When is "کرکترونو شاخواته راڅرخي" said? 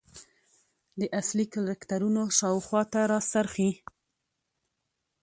1.53-3.69